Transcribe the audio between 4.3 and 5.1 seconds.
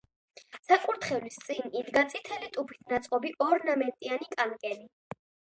კანკელი.